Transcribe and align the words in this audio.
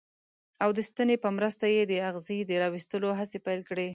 او 0.63 0.69
د 0.77 0.79
ستنې 0.89 1.15
په 1.23 1.29
مرسته 1.37 1.65
یې 1.75 1.83
د 1.87 1.93
اغزي 2.09 2.39
د 2.45 2.51
را 2.61 2.67
ویستلو 2.73 3.09
هڅې 3.19 3.37
پیل 3.45 3.61
کړې. 3.69 3.87